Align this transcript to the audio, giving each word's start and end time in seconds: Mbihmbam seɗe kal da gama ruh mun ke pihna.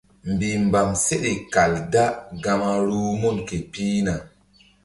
Mbihmbam 0.31 0.89
seɗe 1.05 1.31
kal 1.53 1.73
da 1.93 2.03
gama 2.43 2.71
ruh 2.87 3.11
mun 3.21 3.37
ke 3.47 3.57
pihna. 3.71 4.13